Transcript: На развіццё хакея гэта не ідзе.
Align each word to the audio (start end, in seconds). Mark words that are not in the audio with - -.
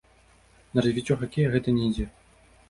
На 0.77 0.83
развіццё 0.85 1.19
хакея 1.25 1.53
гэта 1.57 1.75
не 1.77 1.83
ідзе. 1.91 2.09